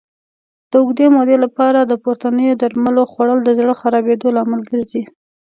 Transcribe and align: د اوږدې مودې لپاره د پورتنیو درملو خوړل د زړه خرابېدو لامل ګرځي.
د 0.69 0.73
اوږدې 0.81 1.07
مودې 1.15 1.37
لپاره 1.45 1.79
د 1.83 1.93
پورتنیو 2.03 2.59
درملو 2.61 3.03
خوړل 3.11 3.39
د 3.43 3.49
زړه 3.59 3.73
خرابېدو 3.81 4.33
لامل 4.37 4.61
ګرځي. 4.71 5.03